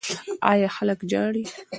ایا 0.51 0.67
هلک 0.75 0.99
ژاړي؟ 1.11 1.43